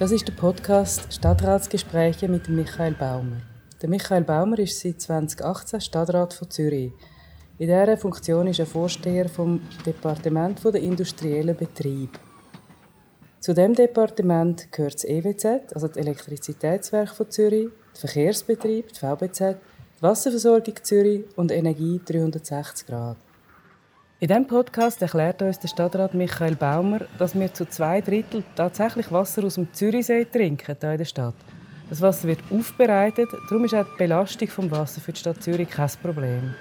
Das 0.00 0.12
ist 0.12 0.26
der 0.26 0.32
Podcast 0.32 1.12
Stadtratsgespräche 1.12 2.26
mit 2.26 2.48
Michael 2.48 2.94
Baumer. 2.94 3.42
Der 3.82 3.88
Michael 3.90 4.24
Baumer 4.24 4.58
ist 4.58 4.80
seit 4.80 4.98
2018 4.98 5.78
Stadtrat 5.82 6.32
von 6.32 6.48
Zürich. 6.48 6.92
In 7.58 7.66
dieser 7.66 7.98
Funktion 7.98 8.46
ist 8.46 8.60
er 8.60 8.64
Vorsteher 8.64 9.28
vom 9.28 9.60
Departement 9.84 10.64
der 10.64 10.80
industriellen 10.80 11.54
Betrieb. 11.54 12.18
Zu 13.40 13.52
dem 13.52 13.74
Departement 13.74 14.72
gehört 14.72 14.94
das 14.94 15.04
EWZ, 15.04 15.74
also 15.74 15.88
das 15.88 15.98
Elektrizitätswerk 15.98 17.10
von 17.10 17.30
Zürich, 17.30 17.68
der 17.92 18.00
Verkehrsbetrieb, 18.00 18.94
die 18.94 18.98
VBZ, 19.00 19.40
die 19.98 20.02
Wasserversorgung 20.02 20.76
Zürich 20.82 21.24
und 21.36 21.52
Energie 21.52 22.00
360 22.02 22.86
Grad. 22.86 23.18
In 24.22 24.28
diesem 24.28 24.46
Podcast 24.46 25.00
erklärt 25.00 25.40
uns 25.40 25.58
der 25.60 25.68
Stadtrat 25.68 26.12
Michael 26.12 26.54
Baumer, 26.54 27.06
dass 27.16 27.34
wir 27.34 27.54
zu 27.54 27.66
zwei 27.66 28.02
Drittel 28.02 28.44
tatsächlich 28.54 29.10
Wasser 29.10 29.42
aus 29.44 29.54
dem 29.54 29.72
Zürichsee 29.72 30.26
trinken 30.26 30.76
hier 30.78 30.92
in 30.92 30.98
der 30.98 31.06
Stadt. 31.06 31.34
Das 31.88 32.02
Wasser 32.02 32.28
wird 32.28 32.40
aufbereitet, 32.50 33.30
darum 33.48 33.64
ist 33.64 33.74
auch 33.74 33.86
die 33.86 33.96
Belastung 33.96 34.48
vom 34.48 34.70
Wasser 34.70 35.00
für 35.00 35.12
die 35.12 35.20
Stadt 35.20 35.42
Zürich 35.42 35.70
kein 35.70 35.88
Problem. 36.02 36.54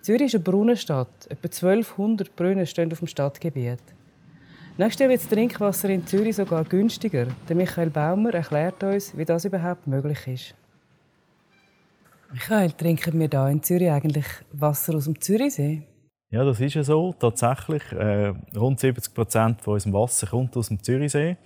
Zürich 0.00 0.22
ist 0.22 0.34
eine 0.34 0.42
Brunnenstadt. 0.42 1.28
Etwa 1.28 1.46
1200 1.46 2.34
Brunnen 2.34 2.66
stehen 2.66 2.90
auf 2.90 2.98
dem 2.98 3.06
Stadtgebiet. 3.06 3.78
Nächstes 4.76 5.02
Jahr 5.02 5.10
wird 5.10 5.20
das 5.20 5.28
Trinkwasser 5.28 5.88
in 5.88 6.04
Zürich 6.04 6.34
sogar 6.34 6.64
günstiger. 6.64 7.28
Der 7.48 7.54
Michael 7.54 7.90
Baumer 7.90 8.34
erklärt 8.34 8.82
uns, 8.82 9.16
wie 9.16 9.24
das 9.24 9.44
überhaupt 9.44 9.86
möglich 9.86 10.26
ist. 10.26 10.54
Michael, 12.32 12.72
trinken 12.72 13.20
wir 13.20 13.28
hier 13.28 13.46
in 13.46 13.62
Zürich 13.62 13.88
eigentlich 13.88 14.26
Wasser 14.52 14.96
aus 14.96 15.04
dem 15.04 15.20
Zürichsee? 15.20 15.82
Ja, 16.32 16.44
das 16.44 16.60
ist 16.60 16.74
ja 16.74 16.82
so. 16.82 17.12
Tatsächlich, 17.12 17.82
äh, 17.92 18.32
rund 18.56 18.80
70 18.80 19.12
Prozent 19.12 19.60
von 19.60 19.74
unserem 19.74 19.92
Wasser 19.92 20.26
kommt 20.26 20.56
aus 20.56 20.68
dem 20.68 20.82
Zürichsee, 20.82 21.36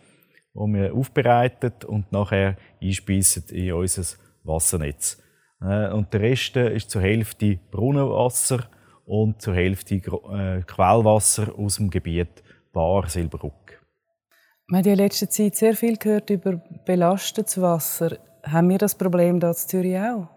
wo 0.55 0.69
wir 0.69 0.95
aufbereiten 0.95 1.73
und 1.89 2.13
nachher 2.13 2.57
einspeisen 2.81 3.43
in 3.51 3.73
unser 3.73 4.05
Wassernetz. 4.45 5.21
Äh, 5.61 5.91
und 5.91 6.13
der 6.13 6.21
Rest 6.21 6.55
ist 6.55 6.89
zur 6.89 7.03
Hälfte 7.03 7.59
Brunnenwasser 7.73 8.71
und 9.07 9.43
zur 9.43 9.57
Hälfte 9.57 9.97
äh, 9.97 10.63
Quellwasser 10.63 11.53
aus 11.59 11.79
dem 11.79 11.91
Gebiet 11.91 12.45
Bar 12.73 13.09
Silberruck. 13.09 13.83
Wir 14.69 14.79
haben 14.79 14.87
in 14.89 14.97
letzter 14.99 15.29
Zeit 15.29 15.57
sehr 15.57 15.75
viel 15.75 15.97
gehört 15.97 16.31
über 16.31 16.63
belastetes 16.85 17.61
Wasser. 17.61 18.19
Haben 18.45 18.69
wir 18.69 18.79
das 18.79 18.95
Problem 18.95 19.41
hier 19.41 19.49
in 19.49 19.55
Zürich 19.55 19.99
auch? 19.99 20.36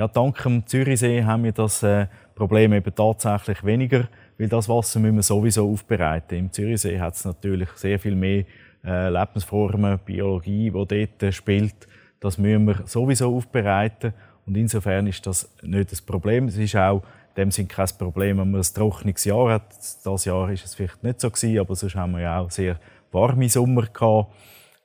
Ja, 0.00 0.08
dank 0.08 0.42
dem 0.44 0.66
Zürichsee 0.66 1.24
haben 1.24 1.44
wir 1.44 1.52
das 1.52 1.82
äh, 1.82 2.06
Problem 2.34 2.72
eben 2.72 2.94
tatsächlich 2.94 3.62
weniger, 3.64 4.08
weil 4.38 4.48
das 4.48 4.66
Wasser 4.66 4.98
müssen 4.98 5.16
wir 5.16 5.22
sowieso 5.22 5.70
aufbereiten. 5.70 6.38
Im 6.38 6.50
Zürichsee 6.50 6.98
hat 6.98 7.16
es 7.16 7.26
natürlich 7.26 7.68
sehr 7.72 7.98
viel 7.98 8.14
mehr 8.14 8.46
äh, 8.82 9.10
Lebensformen, 9.10 9.98
Biologie, 9.98 10.70
die 10.70 11.08
dort 11.18 11.34
spielt. 11.34 11.74
Das 12.18 12.38
müssen 12.38 12.66
wir 12.66 12.80
sowieso 12.86 13.36
aufbereiten 13.36 14.14
und 14.46 14.56
insofern 14.56 15.06
ist 15.06 15.26
das 15.26 15.54
nicht 15.60 15.92
das 15.92 16.00
Problem. 16.00 16.48
Es 16.48 16.56
ist 16.56 16.76
auch 16.76 17.02
in 17.36 17.42
dem 17.42 17.50
Sinne 17.50 17.68
kein 17.68 17.88
Problem, 17.98 18.38
wenn 18.38 18.52
man 18.52 18.62
ein 18.62 18.74
trockenes 18.74 19.26
Jahr 19.26 19.52
hat. 19.52 19.64
Das 20.02 20.24
Jahr 20.24 20.50
ist 20.50 20.64
es 20.64 20.74
vielleicht 20.76 21.04
nicht 21.04 21.20
so 21.20 21.28
gewesen, 21.30 21.58
aber 21.58 21.76
sonst 21.76 21.96
haben 21.96 22.12
wir 22.12 22.20
ja 22.20 22.38
auch 22.38 22.50
sehr 22.50 22.80
warme 23.12 23.50
Sommer 23.50 23.82
gehabt. 23.82 24.32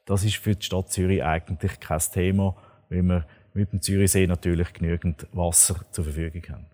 Das 0.03 0.25
ist 0.25 0.35
für 0.35 0.55
die 0.55 0.65
Stadt 0.65 0.91
Zürich 0.91 1.23
eigentlich 1.23 1.79
kein 1.79 2.01
Thema, 2.11 2.53
weil 2.89 3.01
wir 3.01 3.25
mit 3.55 3.71
dem 3.71 3.81
Zürichsee 3.81 4.27
natürlich 4.27 4.73
genügend 4.73 5.27
Wasser 5.31 5.75
zur 5.91 6.03
Verfügung 6.03 6.43
haben. 6.49 6.65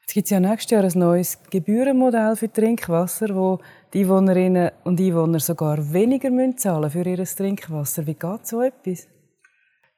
Jetzt 0.00 0.14
gibt 0.14 0.24
es 0.24 0.30
ja 0.30 0.40
nächstes 0.40 0.70
Jahr 0.72 0.82
ein 0.82 0.98
neues 0.98 1.38
Gebührenmodell 1.50 2.34
für 2.34 2.52
Trinkwasser, 2.52 3.34
wo 3.34 3.60
die 3.94 4.00
Einwohnerinnen 4.00 4.72
und 4.82 5.00
Einwohner 5.00 5.38
sogar 5.38 5.92
weniger 5.92 6.30
zahlen 6.56 6.90
für 6.90 7.06
ihr 7.06 7.24
Trinkwasser. 7.24 8.06
Wie 8.06 8.14
geht 8.14 8.46
so 8.46 8.60
etwas? 8.60 9.06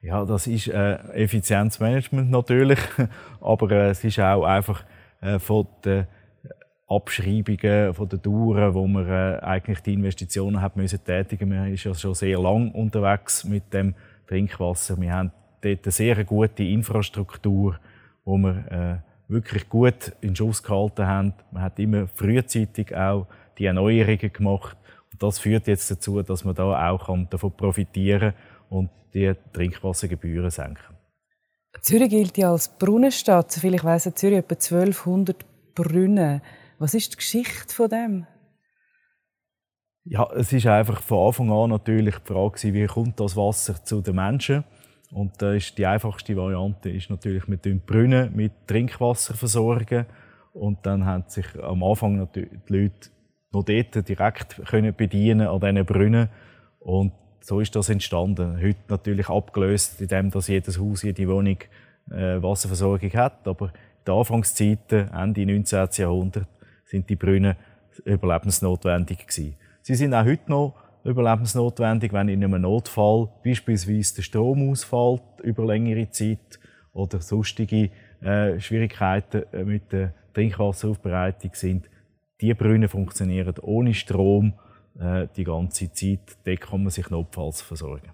Ja, 0.01 0.23
das 0.25 0.45
ist 0.45 0.67
äh, 0.67 0.95
Effizienzmanagement 1.13 2.29
natürlich, 2.29 2.79
aber 3.41 3.71
äh, 3.71 3.89
es 3.89 4.03
ist 4.03 4.19
auch 4.19 4.43
einfach 4.43 4.83
äh, 5.21 5.39
von 5.39 5.65
den 5.83 6.05
Abschreibungen, 6.87 7.93
von 7.93 8.09
den 8.09 8.21
Dauern, 8.21 8.73
wo 8.75 8.85
man 8.85 9.07
äh, 9.07 9.39
eigentlich 9.41 9.79
die 9.79 9.93
Investitionen 9.93 10.61
hat 10.61 10.75
müssen 10.75 11.03
tätigen. 11.03 11.49
Man 11.49 11.73
ist 11.73 11.85
ja 11.85 11.93
schon 11.95 12.13
sehr 12.13 12.39
lang 12.39 12.71
unterwegs 12.71 13.45
mit 13.45 13.73
dem 13.73 13.95
Trinkwasser. 14.27 14.99
Wir 15.01 15.13
haben 15.13 15.31
dort 15.63 15.85
eine 15.85 15.91
sehr 15.91 16.23
gute 16.23 16.63
Infrastruktur, 16.63 17.79
wo 18.25 18.37
wir 18.37 18.71
äh, 18.71 19.31
wirklich 19.31 19.69
gut 19.69 20.13
in 20.21 20.35
Schuss 20.35 20.61
gehalten 20.61 21.07
haben. 21.07 21.33
Man 21.51 21.63
hat 21.63 21.79
immer 21.79 22.07
frühzeitig 22.07 22.95
auch 22.95 23.27
die 23.57 23.65
Erneuerungen 23.65 24.31
gemacht. 24.31 24.77
Und 25.11 25.21
das 25.21 25.39
führt 25.39 25.67
jetzt 25.67 25.89
dazu, 25.89 26.21
dass 26.21 26.43
man 26.43 26.55
da 26.55 26.89
auch 26.89 27.07
davon 27.29 27.51
profitieren 27.55 28.33
kann 28.33 28.77
und 28.79 28.89
die 29.13 29.33
Trinkwassergebühren 29.53 30.49
senken. 30.49 30.95
Zürich 31.81 32.09
gilt 32.09 32.37
ja 32.37 32.51
als 32.51 32.67
Brunnenstadt. 32.67 33.51
Soviel 33.51 33.75
ich 33.75 33.83
weiss, 33.83 34.09
Zürich 34.15 34.37
etwa 34.37 34.55
1200 34.55 35.45
Brunnen. 35.75 36.41
Was 36.79 36.93
ist 36.93 37.13
die 37.13 37.17
Geschichte 37.17 37.73
von 37.73 37.89
dem? 37.89 38.27
Ja, 40.05 40.29
es 40.35 40.51
ist 40.51 40.67
einfach 40.67 41.01
von 41.01 41.27
Anfang 41.27 41.51
an 41.51 41.69
natürlich 41.69 42.15
die 42.15 42.33
Frage, 42.33 42.73
wie 42.73 42.85
kommt 42.87 43.19
das 43.19 43.37
Wasser 43.37 43.83
zu 43.85 44.01
den 44.01 44.15
Menschen? 44.15 44.63
Und 45.13 45.39
da 45.41 45.53
ist 45.53 45.77
die 45.77 45.85
einfachste 45.85 46.35
Variante 46.35 46.89
ist 46.89 47.09
natürlich 47.09 47.47
mit 47.47 47.65
den 47.65 47.79
Brunnen 47.79 48.35
mit 48.35 48.51
Trinkwasser 48.67 49.35
versorgen. 49.35 50.05
Und 50.53 50.85
dann 50.85 51.05
haben 51.05 51.25
sich 51.27 51.45
am 51.61 51.83
Anfang 51.83 52.17
natürlich 52.17 52.49
die 52.67 52.73
Leute 52.73 53.09
noch 53.51 53.63
dort 53.63 54.09
direkt 54.09 54.65
können 54.65 54.95
bedienen 54.95 55.47
an 55.47 55.59
diesen 55.59 55.85
Brunnen. 55.85 56.29
Und 56.79 57.11
so 57.41 57.59
ist 57.59 57.75
das 57.75 57.89
entstanden. 57.89 58.57
Heute 58.57 58.79
natürlich 58.87 59.29
abgelöst, 59.29 60.01
indem 60.01 60.31
dass 60.31 60.47
jedes 60.47 60.79
Haus, 60.79 61.03
jede 61.03 61.27
Wohnung 61.27 61.57
äh, 62.09 62.41
Wasserversorgung 62.41 63.13
hat. 63.13 63.47
Aber 63.47 63.67
in 63.67 63.73
den 64.07 64.15
Anfangszeiten, 64.15 65.09
Ende 65.09 65.45
19. 65.45 65.89
Jahrhundert, 65.97 66.47
sind 66.85 67.09
die 67.09 67.15
Brunnen 67.15 67.55
überlebensnotwendig 68.05 69.27
gewesen. 69.27 69.55
Sie 69.81 69.95
sind 69.95 70.13
auch 70.13 70.25
heute 70.25 70.49
noch 70.49 70.73
überlebensnotwendig, 71.03 72.13
wenn 72.13 72.29
in 72.29 72.43
einem 72.43 72.61
Notfall 72.61 73.29
beispielsweise 73.43 74.15
der 74.15 74.21
Strom 74.21 74.69
ausfällt 74.69 75.21
über 75.43 75.65
längere 75.65 76.09
Zeit 76.09 76.59
oder 76.93 77.19
sonstige 77.19 77.89
äh, 78.21 78.59
Schwierigkeiten 78.59 79.43
äh, 79.51 79.63
mit 79.63 79.91
der 79.91 80.13
Trinkwasseraufbereitung 80.33 81.51
sind. 81.53 81.89
Die 82.41 82.53
Brunnen 82.53 82.87
funktionieren 82.87 83.55
ohne 83.61 83.93
Strom 83.93 84.53
äh, 84.99 85.27
die 85.35 85.43
ganze 85.43 85.91
Zeit. 85.91 86.37
Dort 86.45 86.61
kann 86.61 86.83
man 86.83 86.89
sich 86.89 87.09
notfalls 87.09 87.61
versorgen. 87.61 88.11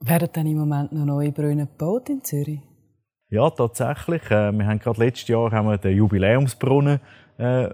Werden 0.00 0.28
dann 0.32 0.46
im 0.46 0.58
Moment 0.58 0.92
noch 0.92 1.04
neue 1.04 1.32
Brunnen 1.32 1.68
gebaut 1.68 2.08
in 2.08 2.22
Zürich? 2.22 2.60
Ja, 3.28 3.48
tatsächlich. 3.50 4.22
Äh, 4.30 4.52
wir 4.52 4.66
haben 4.66 4.78
gerade 4.78 5.00
letztes 5.00 5.28
Jahr 5.28 5.50
haben 5.50 5.68
wir 5.68 5.78
den 5.78 5.96
Jubiläumsbrunnen 5.96 7.00
äh, 7.38 7.70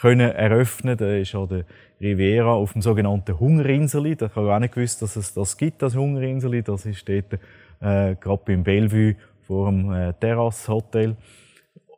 können 0.00 0.30
eröffnen. 0.30 0.96
Da 0.96 1.16
ist 1.16 1.34
auch 1.34 1.48
der 1.48 1.64
Riviera 2.00 2.52
auf 2.52 2.72
dem 2.72 2.82
sogenannten 2.82 3.38
Hungerinseli. 3.38 4.16
Da 4.16 4.30
habe 4.34 4.46
ich 4.46 4.52
auch 4.52 4.58
nicht 4.58 4.74
gewusst, 4.74 5.02
dass 5.02 5.16
es 5.16 5.34
das 5.34 5.56
gibt, 5.56 5.82
das 5.82 5.94
Hungerinseli. 5.94 6.62
Das 6.62 6.86
ist 6.86 7.08
dort 7.08 7.34
äh, 7.80 8.14
gerade 8.16 8.42
beim 8.44 8.62
Bellevue 8.62 9.16
vor 9.42 9.70
dem 9.70 9.92
äh, 9.92 10.12
Terrasse-Hotel 10.14 11.16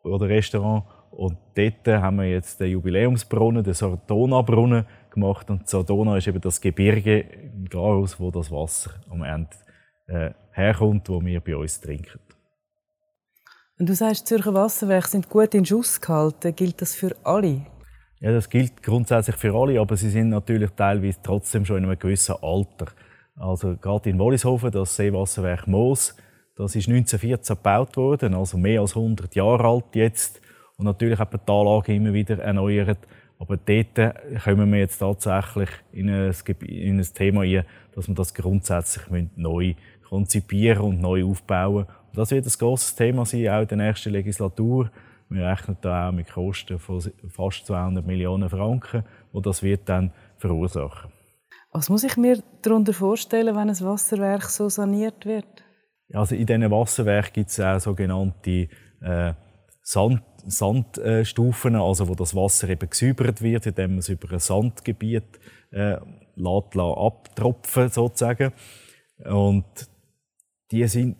oder 0.02 0.28
Restaurant. 0.28 0.84
Und 1.10 1.38
dort 1.54 1.86
haben 1.86 2.16
wir 2.16 2.28
jetzt 2.28 2.60
den 2.60 2.72
Jubiläumsbrunnen, 2.72 3.64
den 3.64 3.74
Sardona-Brunnen 3.74 4.84
gemacht. 5.10 5.48
Und 5.50 5.68
Sardona 5.68 6.16
ist 6.18 6.26
eben 6.28 6.40
das 6.40 6.60
Gebirge 6.60 7.20
im 7.20 7.64
Glarus, 7.64 8.20
wo 8.20 8.30
das 8.30 8.50
Wasser 8.50 8.90
am 9.08 9.22
Ende 9.22 9.50
äh, 10.08 10.30
herkommt, 10.52 11.08
wo 11.08 11.24
wir 11.24 11.40
bei 11.40 11.56
uns 11.56 11.80
trinken. 11.80 12.20
Und 13.78 13.88
du 13.88 13.94
sagst, 13.94 14.26
Zürcher 14.26 14.54
Wasserwerke 14.54 15.08
sind 15.08 15.28
gut 15.28 15.54
in 15.54 15.64
Schuss 15.64 16.00
gehalten. 16.00 16.54
Gilt 16.54 16.80
das 16.80 16.94
für 16.94 17.14
alle? 17.24 17.66
Ja, 18.26 18.32
das 18.32 18.50
gilt 18.50 18.82
grundsätzlich 18.82 19.36
für 19.36 19.54
alle, 19.54 19.80
aber 19.80 19.96
sie 19.96 20.10
sind 20.10 20.30
natürlich 20.30 20.70
teilweise 20.70 21.16
trotzdem 21.22 21.64
schon 21.64 21.76
in 21.76 21.84
einem 21.84 21.96
gewissen 21.96 22.34
Alter. 22.42 22.86
Also 23.36 23.76
gerade 23.76 24.10
in 24.10 24.18
Wollishofen, 24.18 24.72
das 24.72 24.96
Seewasserwerk 24.96 25.68
Moos, 25.68 26.16
das 26.56 26.74
ist 26.74 26.88
1914 26.88 27.54
gebaut 27.54 27.96
worden, 27.96 28.34
also 28.34 28.58
mehr 28.58 28.80
als 28.80 28.96
100 28.96 29.32
Jahre 29.36 29.68
alt 29.68 29.94
jetzt. 29.94 30.40
Und 30.76 30.86
natürlich 30.86 31.20
hat 31.20 31.32
man 31.32 31.40
die 31.46 31.52
Anlage 31.52 31.94
immer 31.94 32.12
wieder 32.12 32.40
erneuert. 32.40 32.98
Aber 33.38 33.56
dort 33.58 34.42
kommen 34.42 34.72
wir 34.72 34.80
jetzt 34.80 34.98
tatsächlich 34.98 35.70
in 35.92 36.10
ein, 36.10 36.34
in 36.62 36.98
ein 36.98 37.06
Thema 37.14 37.42
ein, 37.42 37.62
dass 37.94 38.08
wir 38.08 38.14
das 38.16 38.34
grundsätzlich 38.34 39.04
neu 39.36 39.74
konzipieren 40.08 40.82
und 40.82 41.00
neu 41.00 41.24
aufbauen. 41.24 41.84
Und 41.84 42.18
das 42.18 42.32
wird 42.32 42.44
ein 42.44 42.52
grosses 42.58 42.92
Thema 42.96 43.24
sein, 43.24 43.48
auch 43.50 43.62
in 43.62 43.68
der 43.68 43.78
nächsten 43.78 44.10
Legislatur. 44.10 44.90
Wir 45.28 45.46
rechnen 45.46 45.76
da 45.80 46.08
auch 46.08 46.12
mit 46.12 46.30
Kosten 46.30 46.78
von 46.78 47.00
fast 47.28 47.66
200 47.66 48.06
Millionen 48.06 48.48
Franken, 48.48 49.04
die 49.32 49.42
das 49.42 49.62
wird 49.62 49.88
dann 49.88 50.12
verursachen. 50.38 51.10
Was 51.72 51.90
muss 51.90 52.04
ich 52.04 52.16
mir 52.16 52.42
darunter 52.62 52.92
vorstellen, 52.92 53.54
wenn 53.56 53.68
ein 53.68 53.80
Wasserwerk 53.80 54.44
so 54.44 54.68
saniert 54.68 55.26
wird? 55.26 55.46
Also 56.12 56.34
in 56.34 56.46
diesen 56.46 56.70
Wasserwerken 56.70 57.32
gibt 57.32 57.50
es 57.50 57.60
auch 57.60 57.80
sogenannte 57.80 58.68
äh, 59.02 59.34
Sand, 59.82 60.22
Sandstufen, 60.46 61.74
also 61.74 62.08
wo 62.08 62.14
das 62.14 62.34
Wasser 62.34 62.68
eben 62.68 62.88
gesäubert 62.88 63.42
wird, 63.42 63.66
indem 63.66 63.92
man 63.92 63.98
es 63.98 64.08
über 64.08 64.32
ein 64.32 64.38
Sandgebiet 64.38 65.40
äh, 65.70 65.96
lässt, 66.36 66.76
abtropfen 66.76 67.88
sozusagen. 67.88 68.52
Und 69.24 69.64
die 70.70 70.86
sind, 70.86 71.16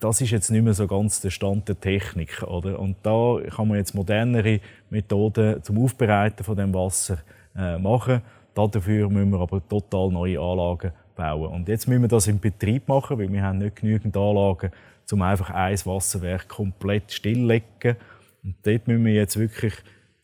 das 0.00 0.20
ist 0.20 0.30
jetzt 0.30 0.50
nicht 0.50 0.62
mehr 0.62 0.74
so 0.74 0.86
ganz 0.86 1.20
der 1.20 1.30
Stand 1.30 1.68
der 1.68 1.80
Technik, 1.80 2.42
oder? 2.42 2.78
Und 2.78 2.96
da 3.02 3.38
kann 3.54 3.68
man 3.68 3.78
jetzt 3.78 3.94
modernere 3.94 4.60
Methoden 4.90 5.62
zum 5.62 5.82
Aufbereiten 5.82 6.44
von 6.44 6.56
dem 6.56 6.74
Wasser 6.74 7.18
äh, 7.56 7.78
machen. 7.78 8.22
Dafür 8.54 9.08
müssen 9.08 9.30
wir 9.30 9.40
aber 9.40 9.66
total 9.68 10.10
neue 10.10 10.40
Anlagen 10.40 10.92
bauen. 11.14 11.52
Und 11.52 11.68
jetzt 11.68 11.86
müssen 11.86 12.02
wir 12.02 12.08
das 12.08 12.26
im 12.26 12.40
Betrieb 12.40 12.88
machen, 12.88 13.18
weil 13.18 13.32
wir 13.32 13.42
haben 13.42 13.58
nicht 13.58 13.76
genügend 13.76 14.16
Anlagen, 14.16 14.72
um 15.10 15.22
einfach 15.22 15.50
ein 15.50 15.78
Wasserwerk 15.84 16.48
komplett 16.48 17.12
stilllegen. 17.12 17.96
Und 18.42 18.56
dort 18.64 18.88
müssen 18.88 19.04
wir 19.04 19.14
jetzt 19.14 19.38
wirklich, 19.38 19.74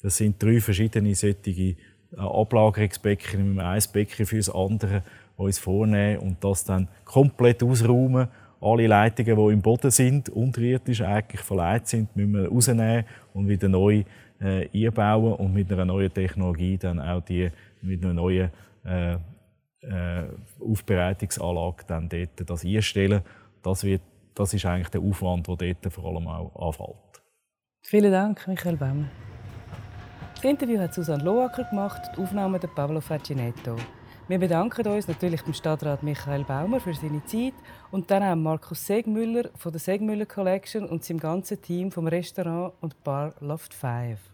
das 0.02 0.16
sind 0.16 0.42
drei 0.42 0.60
verschiedene 0.60 1.14
solche 1.14 1.50
äh, 1.50 1.76
Ablagerungsbecken, 2.16 3.60
ein 3.60 3.82
Becken 3.92 4.26
für 4.26 4.36
das 4.36 4.50
andere 4.50 5.02
uns 5.36 5.58
vornehmen 5.58 6.18
und 6.18 6.44
das 6.44 6.64
dann 6.64 6.88
komplett 7.04 7.62
ausräumen. 7.62 8.28
Alle 8.64 8.86
Leitungen, 8.86 9.36
die 9.36 9.52
im 9.52 9.60
Boden 9.60 9.90
sind, 9.90 10.30
unterirdisch 10.30 11.02
eigentlich 11.02 11.42
verleiht 11.42 11.86
sind, 11.86 12.16
müssen 12.16 12.32
wir 12.32 12.48
rausnehmen 12.48 13.04
und 13.34 13.46
wieder 13.46 13.68
neu 13.68 14.04
äh, 14.40 14.86
einbauen 14.86 15.34
und 15.34 15.52
mit 15.52 15.70
einer 15.70 15.84
neuen 15.84 16.12
Technologie 16.12 16.78
dann 16.78 16.98
auch 16.98 17.20
die 17.20 17.50
mit 17.82 18.02
einer 18.02 18.14
neuen 18.14 18.50
äh, 18.86 19.12
äh, 19.12 20.24
Aufbereitungsanlage 20.60 21.84
dann 21.86 22.08
dort 22.08 22.48
das 22.48 22.64
einstellen. 22.64 23.20
Das, 23.62 23.84
wird, 23.84 24.00
das 24.34 24.54
ist 24.54 24.64
eigentlich 24.64 24.88
der 24.88 25.02
Aufwand, 25.02 25.46
der 25.46 25.56
dort 25.56 25.92
vor 25.92 26.06
allem 26.06 26.26
auch 26.26 26.68
anfällt. 26.68 27.22
Vielen 27.82 28.12
Dank, 28.12 28.48
Michael 28.48 28.76
Baumer. 28.76 29.10
Das 30.36 30.44
Interview 30.44 30.78
hat 30.78 30.94
Susanne 30.94 31.22
Loacker 31.22 31.64
gemacht, 31.64 32.00
die 32.16 32.22
Aufnahme 32.22 32.58
der 32.58 32.68
Pablo 32.68 33.00
Facinetto. 33.00 33.76
Wir 34.26 34.38
bedanken 34.38 34.86
uns 34.86 35.06
natürlich 35.06 35.42
dem 35.42 35.52
Stadtrat 35.52 36.02
Michael 36.02 36.44
Baumer 36.44 36.80
für 36.80 36.94
seine 36.94 37.22
Zeit 37.26 37.52
und 37.90 38.10
dann 38.10 38.22
auch 38.22 38.34
Markus 38.34 38.86
Segmüller 38.86 39.50
von 39.54 39.70
der 39.70 39.80
Segmüller 39.80 40.24
Collection 40.24 40.86
und 40.86 41.04
seinem 41.04 41.20
ganzen 41.20 41.60
Team 41.60 41.92
vom 41.92 42.06
Restaurant 42.06 42.72
und 42.80 43.04
Bar 43.04 43.34
Loft 43.40 43.74
5. 43.74 44.33